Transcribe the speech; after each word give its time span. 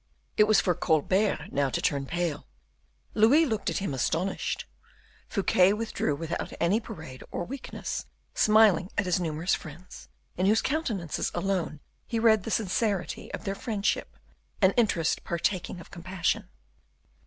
It 0.35 0.45
was 0.45 0.59
for 0.59 0.73
Colbert 0.73 1.49
now 1.51 1.69
to 1.69 1.79
turn 1.79 2.07
pale. 2.07 2.47
Louis 3.13 3.45
looked 3.45 3.69
at 3.69 3.77
him 3.77 3.93
astonished. 3.93 4.65
Fouquet 5.29 5.73
withdrew 5.73 6.15
without 6.15 6.53
any 6.59 6.79
parade 6.79 7.23
or 7.29 7.43
weakness, 7.43 8.07
smiling 8.33 8.89
at 8.97 9.05
his 9.05 9.19
numerous 9.19 9.53
friends, 9.53 10.09
in 10.37 10.47
whose 10.47 10.63
countenances 10.63 11.29
alone 11.35 11.81
he 12.07 12.17
read 12.17 12.45
the 12.45 12.49
sincerity 12.49 13.31
of 13.31 13.43
their 13.43 13.53
friendship 13.53 14.17
an 14.59 14.71
interest 14.71 15.23
partaking 15.23 15.79
of 15.79 15.91
compassion. 15.91 16.49